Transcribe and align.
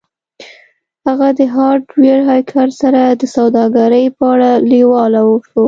هغه 1.05 1.29
د 1.39 1.41
هارډویر 1.55 2.19
هیکر 2.31 2.67
سره 2.81 3.01
د 3.21 3.23
سوداګرۍ 3.35 4.05
په 4.17 4.23
اړه 4.33 4.51
لیواله 4.71 5.21
شو 5.47 5.59